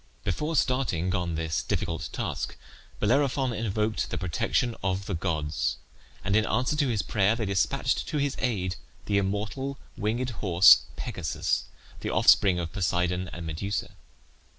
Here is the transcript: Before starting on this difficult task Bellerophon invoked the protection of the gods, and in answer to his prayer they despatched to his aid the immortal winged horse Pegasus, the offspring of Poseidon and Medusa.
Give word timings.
Before 0.23 0.55
starting 0.55 1.13
on 1.13 1.35
this 1.35 1.61
difficult 1.61 2.09
task 2.11 2.57
Bellerophon 2.99 3.53
invoked 3.53 4.09
the 4.09 4.17
protection 4.17 4.75
of 4.83 5.05
the 5.05 5.13
gods, 5.13 5.77
and 6.23 6.35
in 6.35 6.43
answer 6.43 6.75
to 6.75 6.87
his 6.87 7.03
prayer 7.03 7.35
they 7.35 7.45
despatched 7.45 8.07
to 8.07 8.17
his 8.17 8.35
aid 8.39 8.77
the 9.05 9.19
immortal 9.19 9.77
winged 9.95 10.31
horse 10.31 10.85
Pegasus, 10.95 11.65
the 11.99 12.09
offspring 12.09 12.57
of 12.57 12.73
Poseidon 12.73 13.29
and 13.31 13.45
Medusa. 13.45 13.91